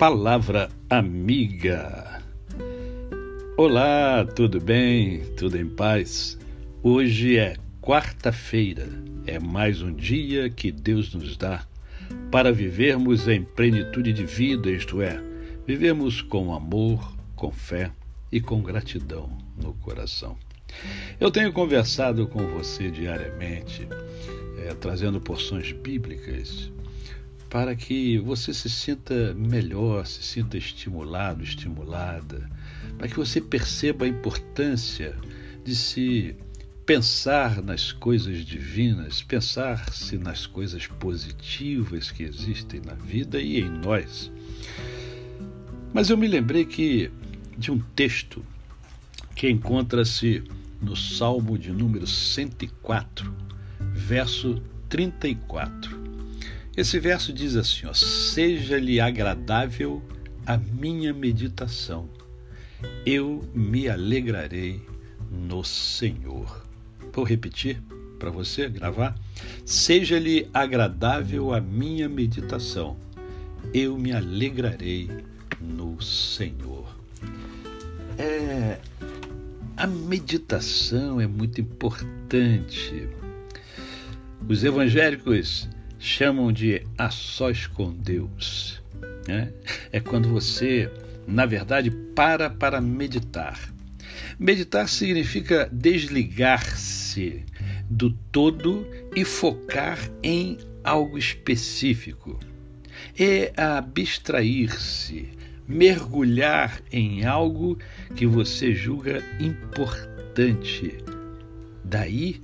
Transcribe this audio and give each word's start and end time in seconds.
Palavra 0.00 0.70
Amiga. 0.88 2.22
Olá, 3.54 4.24
tudo 4.24 4.58
bem? 4.58 5.20
Tudo 5.36 5.58
em 5.58 5.68
paz? 5.68 6.38
Hoje 6.82 7.36
é 7.36 7.54
quarta-feira, 7.82 8.88
é 9.26 9.38
mais 9.38 9.82
um 9.82 9.92
dia 9.92 10.48
que 10.48 10.72
Deus 10.72 11.12
nos 11.12 11.36
dá 11.36 11.66
para 12.30 12.50
vivermos 12.50 13.28
em 13.28 13.44
plenitude 13.44 14.14
de 14.14 14.24
vida, 14.24 14.70
isto 14.70 15.02
é, 15.02 15.22
vivemos 15.66 16.22
com 16.22 16.54
amor, 16.54 17.14
com 17.36 17.52
fé 17.52 17.90
e 18.32 18.40
com 18.40 18.62
gratidão 18.62 19.28
no 19.62 19.74
coração. 19.74 20.34
Eu 21.20 21.30
tenho 21.30 21.52
conversado 21.52 22.26
com 22.26 22.46
você 22.46 22.90
diariamente, 22.90 23.86
é, 24.64 24.72
trazendo 24.72 25.20
porções 25.20 25.72
bíblicas 25.72 26.72
para 27.50 27.74
que 27.74 28.16
você 28.18 28.54
se 28.54 28.70
sinta 28.70 29.34
melhor, 29.34 30.06
se 30.06 30.22
sinta 30.22 30.56
estimulado, 30.56 31.42
estimulada, 31.42 32.48
para 32.96 33.08
que 33.08 33.16
você 33.16 33.40
perceba 33.40 34.04
a 34.04 34.08
importância 34.08 35.16
de 35.64 35.74
se 35.74 36.36
pensar 36.86 37.60
nas 37.60 37.90
coisas 37.90 38.46
divinas, 38.46 39.22
pensar-se 39.22 40.16
nas 40.16 40.46
coisas 40.46 40.86
positivas 40.86 42.12
que 42.12 42.22
existem 42.22 42.80
na 42.86 42.94
vida 42.94 43.40
e 43.40 43.60
em 43.60 43.68
nós. 43.68 44.30
Mas 45.92 46.08
eu 46.08 46.16
me 46.16 46.28
lembrei 46.28 46.64
que 46.64 47.10
de 47.58 47.72
um 47.72 47.80
texto 47.96 48.44
que 49.34 49.50
encontra-se 49.50 50.44
no 50.80 50.94
Salmo 50.94 51.58
de 51.58 51.72
número 51.72 52.06
104, 52.06 53.34
verso 53.92 54.62
34 54.88 56.09
esse 56.76 56.98
verso 56.98 57.32
diz 57.32 57.56
assim: 57.56 57.92
Seja-lhe 57.92 59.00
agradável 59.00 60.02
a 60.46 60.56
minha 60.56 61.12
meditação, 61.12 62.08
eu 63.04 63.48
me 63.54 63.88
alegrarei 63.88 64.80
no 65.30 65.64
Senhor. 65.64 66.64
Vou 67.12 67.24
repetir 67.24 67.82
para 68.18 68.30
você 68.30 68.68
gravar? 68.68 69.18
Seja-lhe 69.64 70.48
agradável 70.52 71.52
a 71.52 71.60
minha 71.60 72.08
meditação, 72.08 72.96
eu 73.74 73.98
me 73.98 74.12
alegrarei 74.12 75.10
no 75.60 76.00
Senhor. 76.00 76.96
É, 78.18 78.78
a 79.76 79.86
meditação 79.86 81.20
é 81.20 81.26
muito 81.26 81.60
importante. 81.60 83.08
Os 84.48 84.64
evangélicos 84.64 85.68
chamam 86.00 86.50
de 86.50 86.82
a 86.96 87.10
sós 87.10 87.66
com 87.66 87.92
Deus. 87.92 88.82
Né? 89.28 89.52
É 89.92 90.00
quando 90.00 90.30
você, 90.30 90.90
na 91.28 91.44
verdade, 91.44 91.90
para 91.90 92.48
para 92.48 92.80
meditar. 92.80 93.72
Meditar 94.38 94.88
significa 94.88 95.68
desligar-se 95.70 97.44
do 97.88 98.10
todo 98.32 98.86
e 99.14 99.24
focar 99.24 99.98
em 100.22 100.56
algo 100.82 101.18
específico. 101.18 102.40
É 103.18 103.52
abstrair-se, 103.56 105.28
mergulhar 105.68 106.80
em 106.90 107.26
algo 107.26 107.78
que 108.16 108.26
você 108.26 108.74
julga 108.74 109.22
importante. 109.38 110.96
Daí 111.84 112.40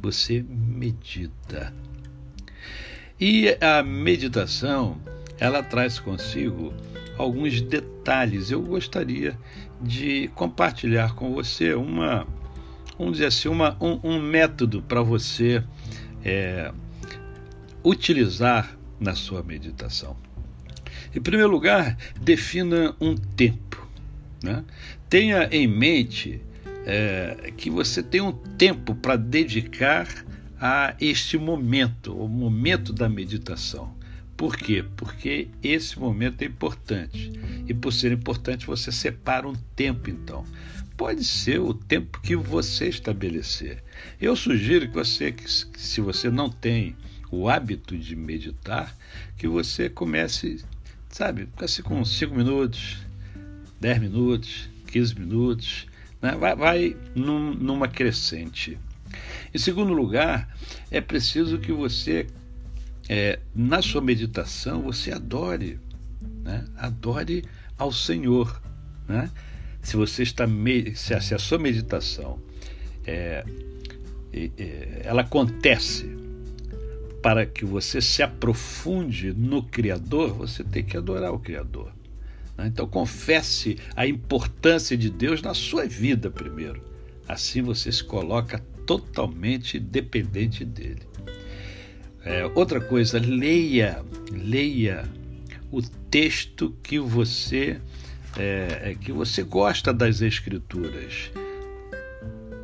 você 0.00 0.42
medita. 0.48 1.74
E 3.20 3.56
a 3.60 3.82
meditação, 3.82 5.00
ela 5.38 5.62
traz 5.62 6.00
consigo 6.00 6.74
alguns 7.16 7.60
detalhes. 7.60 8.50
Eu 8.50 8.60
gostaria 8.60 9.38
de 9.80 10.28
compartilhar 10.34 11.14
com 11.14 11.32
você 11.32 11.74
uma, 11.74 12.26
vamos 12.98 13.14
dizer 13.14 13.26
assim, 13.26 13.48
uma, 13.48 13.76
um, 13.80 14.00
um 14.02 14.20
método 14.20 14.82
para 14.82 15.00
você 15.00 15.62
é, 16.24 16.72
utilizar 17.84 18.76
na 18.98 19.14
sua 19.14 19.42
meditação. 19.42 20.16
Em 21.14 21.20
primeiro 21.20 21.52
lugar, 21.52 21.96
defina 22.20 22.96
um 23.00 23.14
tempo. 23.14 23.86
Né? 24.42 24.64
Tenha 25.08 25.48
em 25.52 25.68
mente 25.68 26.40
é, 26.84 27.52
que 27.56 27.70
você 27.70 28.02
tem 28.02 28.20
um 28.20 28.32
tempo 28.32 28.94
para 28.94 29.14
dedicar 29.14 30.08
a 30.66 30.96
este 30.98 31.36
momento, 31.36 32.16
o 32.16 32.26
momento 32.26 32.90
da 32.90 33.06
meditação. 33.06 33.94
Por 34.34 34.56
quê? 34.56 34.82
Porque 34.96 35.48
esse 35.62 35.98
momento 35.98 36.40
é 36.40 36.46
importante. 36.46 37.30
E 37.68 37.74
por 37.74 37.92
ser 37.92 38.12
importante, 38.12 38.64
você 38.64 38.90
separa 38.90 39.46
um 39.46 39.54
tempo, 39.76 40.08
então. 40.08 40.42
Pode 40.96 41.22
ser 41.22 41.60
o 41.60 41.74
tempo 41.74 42.18
que 42.22 42.34
você 42.34 42.88
estabelecer. 42.88 43.84
Eu 44.18 44.34
sugiro 44.34 44.88
que 44.88 44.94
você, 44.94 45.32
que 45.32 45.44
se 45.46 46.00
você 46.00 46.30
não 46.30 46.48
tem 46.48 46.96
o 47.30 47.46
hábito 47.46 47.94
de 47.98 48.16
meditar, 48.16 48.96
que 49.36 49.46
você 49.46 49.90
comece, 49.90 50.64
sabe, 51.10 51.46
comece 51.54 51.82
com 51.82 52.02
5 52.02 52.34
minutos, 52.34 53.02
10 53.82 54.00
minutos, 54.00 54.70
15 54.86 55.14
minutos, 55.20 55.86
né? 56.22 56.34
vai, 56.36 56.56
vai 56.56 56.96
num, 57.14 57.52
numa 57.52 57.86
crescente. 57.86 58.78
Em 59.52 59.58
segundo 59.58 59.92
lugar, 59.92 60.48
é 60.90 61.00
preciso 61.00 61.58
que 61.58 61.72
você, 61.72 62.26
é, 63.08 63.38
na 63.54 63.82
sua 63.82 64.00
meditação, 64.00 64.82
você 64.82 65.12
adore, 65.12 65.78
né? 66.42 66.64
adore 66.76 67.44
ao 67.78 67.92
Senhor. 67.92 68.60
Né? 69.08 69.30
Se 69.82 69.96
você 69.96 70.22
está 70.22 70.46
se 70.94 71.14
a, 71.14 71.20
se 71.20 71.34
a 71.34 71.38
sua 71.38 71.58
meditação 71.58 72.38
é, 73.06 73.44
é, 74.32 75.02
ela 75.04 75.22
acontece 75.22 76.14
para 77.22 77.46
que 77.46 77.64
você 77.64 78.02
se 78.02 78.22
aprofunde 78.22 79.32
no 79.32 79.62
Criador, 79.62 80.34
você 80.34 80.62
tem 80.62 80.84
que 80.84 80.96
adorar 80.96 81.32
o 81.32 81.38
Criador. 81.38 81.92
Né? 82.56 82.66
Então 82.66 82.86
confesse 82.86 83.78
a 83.96 84.06
importância 84.06 84.96
de 84.96 85.10
Deus 85.10 85.40
na 85.40 85.54
sua 85.54 85.86
vida 85.86 86.30
primeiro. 86.30 86.82
Assim 87.26 87.62
você 87.62 87.90
se 87.90 88.04
coloca 88.04 88.62
totalmente 88.86 89.78
dependente 89.78 90.64
dele. 90.64 91.02
É, 92.24 92.46
outra 92.54 92.80
coisa, 92.80 93.18
leia, 93.18 94.02
leia 94.30 95.04
o 95.70 95.82
texto 95.82 96.74
que 96.82 96.98
você 96.98 97.78
é, 98.36 98.90
é, 98.90 98.94
que 98.94 99.12
você 99.12 99.42
gosta 99.42 99.92
das 99.92 100.20
escrituras. 100.20 101.30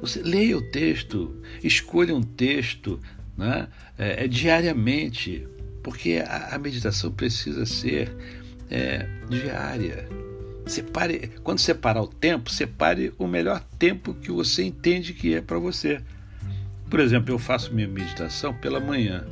Você 0.01 0.23
leia 0.23 0.57
o 0.57 0.63
texto, 0.63 1.43
escolha 1.63 2.15
um 2.15 2.23
texto, 2.23 2.99
né? 3.37 3.69
é, 3.99 4.25
é 4.25 4.29
diariamente, 4.29 5.47
porque 5.83 6.23
a, 6.25 6.55
a, 6.55 6.59
meditação 6.59 7.13
precisa 7.13 7.67
ser 7.67 8.11
é, 8.71 9.07
diária. 9.29 10.09
Separe, 10.71 11.33
quando 11.43 11.59
separar 11.59 12.01
o 12.01 12.07
tempo, 12.07 12.49
separe 12.49 13.13
o 13.19 13.27
melhor 13.27 13.61
tempo 13.77 14.15
que 14.15 14.31
você 14.31 14.63
entende 14.63 15.13
que 15.13 15.35
é 15.35 15.41
para 15.41 15.59
você. 15.59 16.01
Por 16.89 17.01
exemplo, 17.01 17.35
eu 17.35 17.41
faço 17.41 17.75
minha 17.75 17.89
meditação 17.89 18.55
pela 18.55 18.79
manhã. 18.79 19.27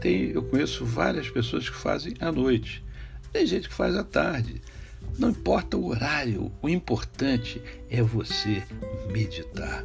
Tem, 0.00 0.30
eu 0.30 0.44
conheço 0.44 0.84
várias 0.84 1.28
pessoas 1.28 1.68
que 1.68 1.74
fazem 1.74 2.14
à 2.20 2.30
noite. 2.30 2.84
Tem 3.32 3.44
gente 3.44 3.68
que 3.68 3.74
faz 3.74 3.96
à 3.96 4.04
tarde. 4.04 4.62
Não 5.18 5.30
importa 5.30 5.76
o 5.76 5.88
horário, 5.88 6.52
o 6.62 6.68
importante 6.68 7.60
é 7.90 8.00
você 8.00 8.62
meditar. 9.10 9.84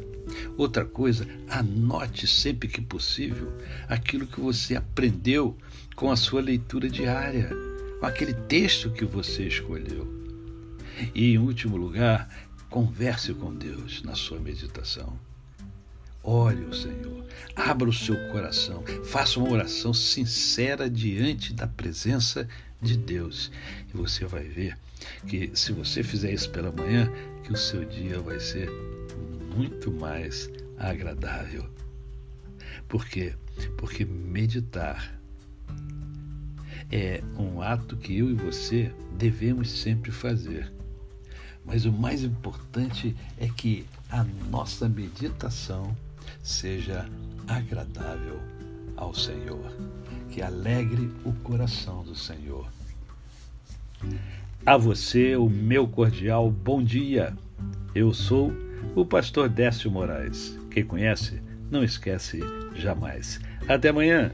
Outra 0.55 0.85
coisa, 0.85 1.25
anote 1.49 2.27
sempre 2.27 2.69
que 2.69 2.81
possível 2.81 3.51
aquilo 3.87 4.27
que 4.27 4.39
você 4.39 4.75
aprendeu 4.75 5.57
com 5.95 6.11
a 6.11 6.15
sua 6.15 6.39
leitura 6.39 6.87
diária, 6.87 7.49
com 7.99 8.05
aquele 8.05 8.35
texto 8.35 8.91
que 8.91 9.05
você 9.05 9.47
escolheu. 9.47 10.18
E, 11.13 11.33
em 11.33 11.37
último 11.37 11.77
lugar, 11.77 12.29
converse 12.69 13.33
com 13.33 13.53
Deus 13.53 14.03
na 14.03 14.15
sua 14.15 14.39
meditação. 14.39 15.17
Ore 16.21 16.65
o 16.65 16.73
Senhor, 16.73 17.25
abra 17.55 17.89
o 17.89 17.93
seu 17.93 18.15
coração, 18.29 18.83
faça 19.05 19.39
uma 19.39 19.49
oração 19.49 19.93
sincera 19.93 20.89
diante 20.89 21.53
da 21.53 21.65
presença 21.65 22.47
de 22.81 22.97
Deus. 22.97 23.51
E 23.91 23.97
você 23.97 24.25
vai 24.25 24.43
ver 24.43 24.77
que, 25.27 25.49
se 25.53 25.71
você 25.71 26.03
fizer 26.03 26.33
isso 26.33 26.49
pela 26.51 26.71
manhã, 26.71 27.09
que 27.43 27.53
o 27.53 27.57
seu 27.57 27.85
dia 27.85 28.19
vai 28.19 28.39
ser 28.39 28.69
muito 29.55 29.91
mais 29.91 30.49
agradável. 30.77 31.65
Por 32.87 33.05
quê? 33.05 33.33
Porque 33.77 34.05
meditar 34.05 35.19
é 36.91 37.21
um 37.37 37.61
ato 37.61 37.95
que 37.97 38.17
eu 38.17 38.29
e 38.29 38.33
você 38.33 38.91
devemos 39.17 39.69
sempre 39.69 40.11
fazer. 40.11 40.71
Mas 41.69 41.85
o 41.85 41.91
mais 41.91 42.23
importante 42.23 43.15
é 43.39 43.47
que 43.47 43.85
a 44.09 44.25
nossa 44.49 44.89
meditação 44.89 45.95
seja 46.41 47.07
agradável 47.47 48.39
ao 48.97 49.13
Senhor, 49.13 49.71
que 50.31 50.41
alegre 50.41 51.11
o 51.23 51.31
coração 51.43 52.03
do 52.03 52.15
Senhor. 52.15 52.67
A 54.65 54.77
você 54.77 55.35
o 55.35 55.47
meu 55.47 55.87
cordial 55.87 56.49
bom 56.49 56.83
dia. 56.83 57.37
Eu 57.93 58.15
sou 58.15 58.51
o 58.95 59.05
pastor 59.05 59.47
Décio 59.47 59.91
Moraes. 59.91 60.57
Quem 60.71 60.83
conhece, 60.83 61.39
não 61.69 61.83
esquece 61.83 62.39
jamais. 62.73 63.39
Até 63.67 63.89
amanhã. 63.89 64.31